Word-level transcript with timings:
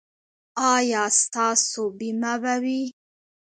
ایا 0.75 1.03
ستاسو 1.21 1.83
بیمه 1.97 2.33
به 2.41 2.53
وي؟ 2.63 2.81